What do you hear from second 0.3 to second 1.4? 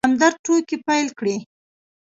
ټوکې پيل کړې.